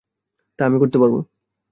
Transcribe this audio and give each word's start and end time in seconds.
তা 0.59 0.61
আমি 0.67 0.77
করতে 0.81 0.97
পারবো। 1.01 1.19